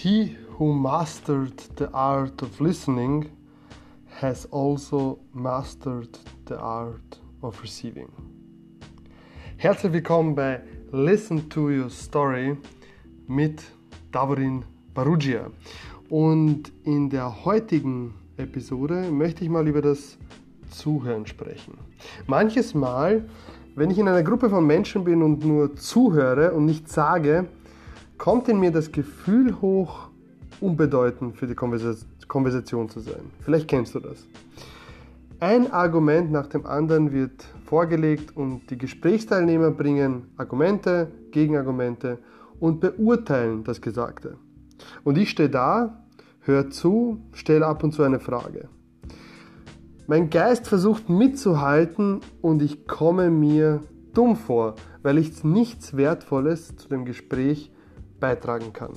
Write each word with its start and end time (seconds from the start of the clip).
He 0.00 0.36
who 0.56 0.74
mastered 0.74 1.60
the 1.74 1.90
art 1.92 2.40
of 2.40 2.60
listening 2.60 3.28
has 4.20 4.46
also 4.52 5.18
mastered 5.34 6.16
the 6.46 6.56
art 6.56 7.18
of 7.42 7.60
receiving. 7.64 8.08
Herzlich 9.56 9.92
willkommen 9.92 10.36
bei 10.36 10.60
Listen 10.92 11.48
to 11.50 11.68
Your 11.68 11.90
Story 11.90 12.56
mit 13.26 13.60
Davorin 14.12 14.62
Barugia. 14.94 15.50
Und 16.08 16.70
in 16.84 17.10
der 17.10 17.44
heutigen 17.44 18.14
Episode 18.36 19.10
möchte 19.10 19.42
ich 19.42 19.50
mal 19.50 19.66
über 19.66 19.82
das 19.82 20.16
Zuhören 20.70 21.26
sprechen. 21.26 21.76
Manches 22.28 22.72
Mal, 22.72 23.28
wenn 23.74 23.90
ich 23.90 23.98
in 23.98 24.06
einer 24.06 24.22
Gruppe 24.22 24.48
von 24.48 24.64
Menschen 24.64 25.02
bin 25.02 25.24
und 25.24 25.44
nur 25.44 25.74
zuhöre 25.74 26.52
und 26.52 26.66
nichts 26.66 26.94
sage, 26.94 27.48
kommt 28.18 28.48
in 28.48 28.60
mir 28.60 28.72
das 28.72 28.92
Gefühl 28.92 29.60
hoch, 29.60 30.08
unbedeutend 30.60 31.36
für 31.36 31.46
die 31.46 31.54
Konversation 31.54 32.88
zu 32.88 33.00
sein. 33.00 33.30
Vielleicht 33.40 33.68
kennst 33.68 33.94
du 33.94 34.00
das. 34.00 34.26
Ein 35.40 35.72
Argument 35.72 36.32
nach 36.32 36.48
dem 36.48 36.66
anderen 36.66 37.12
wird 37.12 37.44
vorgelegt 37.64 38.36
und 38.36 38.68
die 38.70 38.76
Gesprächsteilnehmer 38.76 39.70
bringen 39.70 40.26
Argumente, 40.36 41.12
Gegenargumente 41.30 42.18
und 42.58 42.80
beurteilen 42.80 43.62
das 43.62 43.80
Gesagte. 43.80 44.36
Und 45.04 45.16
ich 45.16 45.30
stehe 45.30 45.48
da, 45.48 46.04
höre 46.40 46.70
zu, 46.70 47.20
stelle 47.32 47.66
ab 47.66 47.84
und 47.84 47.92
zu 47.92 48.02
eine 48.02 48.18
Frage. 48.18 48.68
Mein 50.08 50.28
Geist 50.28 50.66
versucht 50.66 51.08
mitzuhalten 51.08 52.20
und 52.40 52.62
ich 52.62 52.88
komme 52.88 53.30
mir 53.30 53.80
dumm 54.14 54.34
vor, 54.34 54.74
weil 55.02 55.18
ich 55.18 55.44
nichts 55.44 55.96
Wertvolles 55.96 56.76
zu 56.76 56.88
dem 56.88 57.04
Gespräch 57.04 57.70
beitragen 58.20 58.72
kann. 58.72 58.92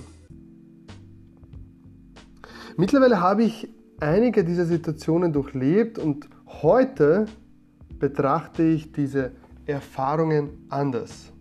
Mittlerweile 2.77 3.19
habe 3.19 3.43
ich 3.43 3.67
einige 3.99 4.43
dieser 4.43 4.65
Situationen 4.65 5.33
durchlebt 5.33 5.99
und 5.99 6.27
heute 6.47 7.25
betrachte 7.99 8.63
ich 8.63 8.91
diese 8.91 9.31
Erfahrungen 9.65 10.65
anders. 10.69 11.31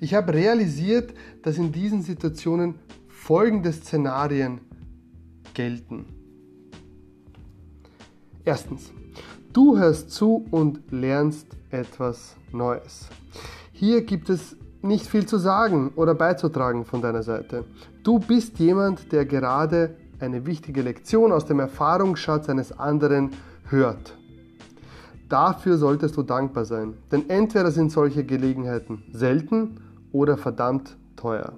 Ich 0.00 0.14
habe 0.14 0.32
realisiert, 0.34 1.14
dass 1.42 1.58
in 1.58 1.72
diesen 1.72 2.02
Situationen 2.02 2.76
folgende 3.08 3.72
Szenarien 3.72 4.60
gelten. 5.54 6.06
Erstens, 8.44 8.92
du 9.52 9.76
hörst 9.78 10.10
zu 10.10 10.46
und 10.50 10.80
lernst 10.90 11.46
etwas 11.70 12.36
Neues. 12.52 13.08
Hier 13.72 14.04
gibt 14.04 14.30
es 14.30 14.56
nicht 14.82 15.06
viel 15.06 15.26
zu 15.26 15.38
sagen 15.38 15.92
oder 15.96 16.14
beizutragen 16.14 16.84
von 16.84 17.02
deiner 17.02 17.22
Seite. 17.22 17.64
Du 18.04 18.18
bist 18.18 18.58
jemand, 18.58 19.12
der 19.12 19.24
gerade 19.24 19.96
eine 20.20 20.46
wichtige 20.46 20.82
Lektion 20.82 21.32
aus 21.32 21.46
dem 21.46 21.60
Erfahrungsschatz 21.60 22.48
eines 22.48 22.78
anderen 22.78 23.30
hört. 23.64 24.16
Dafür 25.28 25.76
solltest 25.76 26.16
du 26.16 26.22
dankbar 26.22 26.64
sein, 26.64 26.94
denn 27.12 27.28
entweder 27.28 27.70
sind 27.70 27.92
solche 27.92 28.24
Gelegenheiten 28.24 29.02
selten 29.12 29.80
oder 30.10 30.36
verdammt 30.36 30.96
teuer. 31.16 31.52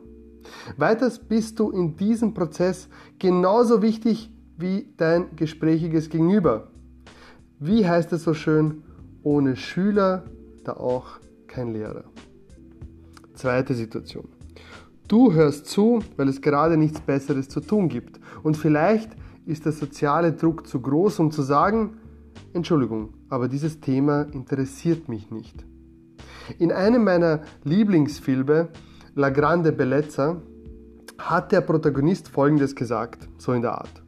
Weiters 0.77 1.18
bist 1.18 1.60
du 1.60 1.70
in 1.70 1.96
diesem 1.96 2.34
Prozess 2.34 2.88
genauso 3.18 3.82
wichtig 3.82 4.32
wie 4.56 4.92
dein 4.96 5.36
gesprächiges 5.36 6.10
Gegenüber. 6.10 6.68
Wie 7.60 7.86
heißt 7.86 8.12
es 8.12 8.24
so 8.24 8.34
schön, 8.34 8.82
ohne 9.22 9.55
Schüler 9.55 10.24
da 10.64 10.72
auch 10.72 11.20
kein 11.46 11.72
Lehrer. 11.72 12.05
Zweite 13.41 13.72
Situation. 13.72 14.28
Du 15.08 15.33
hörst 15.33 15.64
zu, 15.64 16.00
weil 16.19 16.28
es 16.28 16.42
gerade 16.42 16.77
nichts 16.77 17.00
Besseres 17.00 17.48
zu 17.48 17.60
tun 17.60 17.88
gibt. 17.88 18.20
Und 18.42 18.58
vielleicht 18.58 19.08
ist 19.46 19.64
der 19.64 19.72
soziale 19.72 20.34
Druck 20.34 20.66
zu 20.66 20.78
groß, 20.78 21.20
um 21.20 21.30
zu 21.30 21.41
sagen, 21.41 21.96
Entschuldigung, 22.52 23.14
aber 23.30 23.48
dieses 23.48 23.80
Thema 23.80 24.27
interessiert 24.33 25.08
mich 25.08 25.30
nicht. 25.30 25.64
In 26.58 26.70
einem 26.70 27.02
meiner 27.02 27.40
Lieblingsfilme, 27.64 28.68
La 29.14 29.30
Grande 29.30 29.72
Bellezza, 29.72 30.42
hat 31.17 31.51
der 31.51 31.62
Protagonist 31.62 32.28
Folgendes 32.28 32.77
gesagt, 32.77 33.27
so 33.39 33.55
in 33.55 33.62
der 33.62 33.72
Art. 33.72 34.02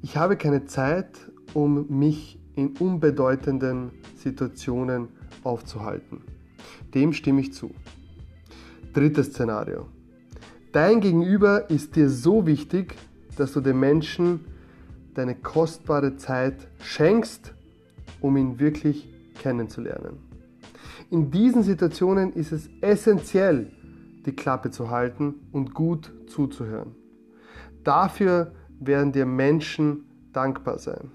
Ich 0.00 0.16
habe 0.16 0.38
keine 0.38 0.64
Zeit, 0.64 1.18
um 1.52 1.84
mich 1.90 2.40
in 2.54 2.78
unbedeutenden 2.78 3.90
Situationen 4.16 5.08
aufzuhalten. 5.44 6.22
Dem 6.94 7.12
stimme 7.12 7.42
ich 7.42 7.52
zu. 7.52 7.72
Drittes 8.92 9.28
Szenario. 9.28 9.88
Dein 10.72 11.00
Gegenüber 11.00 11.70
ist 11.70 11.96
dir 11.96 12.08
so 12.08 12.46
wichtig, 12.46 12.94
dass 13.36 13.52
du 13.52 13.60
dem 13.60 13.80
Menschen 13.80 14.44
deine 15.14 15.34
kostbare 15.34 16.16
Zeit 16.16 16.68
schenkst, 16.80 17.54
um 18.20 18.36
ihn 18.36 18.58
wirklich 18.58 19.08
kennenzulernen. 19.40 20.18
In 21.10 21.30
diesen 21.30 21.62
Situationen 21.62 22.32
ist 22.32 22.52
es 22.52 22.68
essentiell, 22.80 23.72
die 24.26 24.32
Klappe 24.32 24.70
zu 24.70 24.90
halten 24.90 25.34
und 25.52 25.74
gut 25.74 26.12
zuzuhören. 26.26 26.94
Dafür 27.82 28.52
werden 28.78 29.12
dir 29.12 29.24
Menschen 29.24 30.04
dankbar 30.32 30.78
sein. 30.78 31.10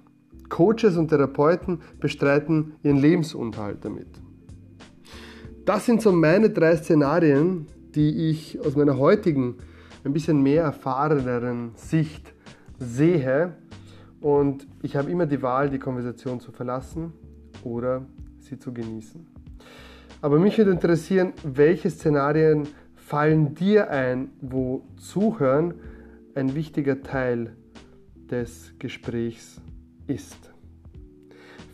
Coaches 0.50 0.98
und 0.98 1.10
Therapeuten 1.10 1.82
bestreiten 2.00 2.74
ihren 2.84 2.98
Lebensunterhalt 2.98 3.86
damit. 3.86 4.23
Das 5.66 5.86
sind 5.86 6.02
so 6.02 6.12
meine 6.12 6.50
drei 6.50 6.76
Szenarien, 6.76 7.68
die 7.96 8.30
ich 8.30 8.60
aus 8.60 8.76
meiner 8.76 8.98
heutigen, 8.98 9.56
ein 10.04 10.12
bisschen 10.12 10.42
mehr 10.42 10.64
erfahreneren 10.64 11.72
Sicht 11.76 12.34
sehe. 12.80 13.54
Und 14.20 14.68
ich 14.82 14.98
habe 14.98 15.10
immer 15.10 15.26
die 15.26 15.42
Wahl, 15.42 15.70
die 15.70 15.80
Konversation 15.80 16.42
zu 16.42 16.52
verlassen 16.52 17.14
oder 17.64 18.06
sie 18.40 18.60
zu 18.60 18.74
genießen. 18.74 19.26
Aber 20.22 20.38
mich 20.38 20.58
würde 20.58 20.72
interessieren, 20.72 21.32
welche 21.44 21.90
Szenarien 21.90 22.68
fallen 22.96 23.56
dir 23.56 23.90
ein, 23.90 24.32
wo 24.42 24.84
Zuhören 24.98 25.76
ein 26.36 26.56
wichtiger 26.56 27.04
Teil 27.04 27.56
des 28.30 28.74
Gesprächs 28.80 29.62
ist. 30.08 30.52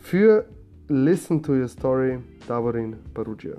Für 0.00 0.46
Listen 0.88 1.42
to 1.42 1.54
Your 1.54 1.68
Story, 1.68 2.18
Davorin 2.46 2.96
Barugia. 3.14 3.56